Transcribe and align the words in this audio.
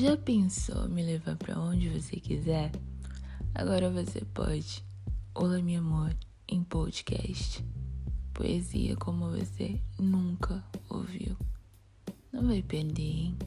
Já 0.00 0.16
pensou 0.16 0.88
me 0.88 1.02
levar 1.02 1.34
para 1.34 1.58
onde 1.58 1.88
você 1.88 2.20
quiser? 2.20 2.70
Agora 3.52 3.90
você 3.90 4.24
pode. 4.32 4.84
Olá, 5.34 5.60
meu 5.60 5.80
amor, 5.80 6.16
em 6.46 6.62
podcast. 6.62 7.66
Poesia 8.32 8.94
como 8.94 9.28
você 9.32 9.80
nunca 9.98 10.62
ouviu. 10.88 11.36
Não 12.32 12.46
vai 12.46 12.62
perder, 12.62 13.02
hein? 13.02 13.38